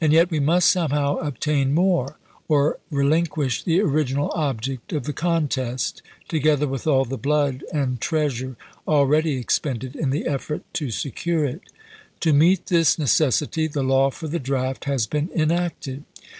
And 0.00 0.12
yet 0.12 0.30
we 0.30 0.38
must 0.38 0.70
somehow 0.70 1.16
obtain 1.16 1.74
more, 1.74 2.16
or 2.46 2.78
relinquish 2.92 3.64
the 3.64 3.80
original 3.80 4.30
object 4.32 4.92
of 4.92 5.02
the 5.02 5.12
con 5.12 5.48
test, 5.48 6.00
together 6.28 6.68
with 6.68 6.86
all 6.86 7.04
the 7.04 7.18
blood 7.18 7.64
and 7.72 8.00
treasure 8.00 8.54
already 8.86 9.34
expended 9.36 9.96
in 9.96 10.10
the 10.10 10.28
effort 10.28 10.62
to 10.74 10.92
secure 10.92 11.44
it. 11.44 11.62
To 12.20 12.32
meet 12.32 12.66
this 12.66 13.00
necessity 13.00 13.66
the 13.66 13.82
law 13.82 14.10
for 14.10 14.28
the 14.28 14.38
draft 14.38 14.84
has 14.84 15.08
been 15.08 15.28
enacted. 15.34 16.04